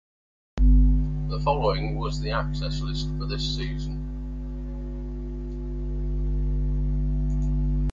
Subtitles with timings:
[0.57, 4.07] The following was the access list for this season.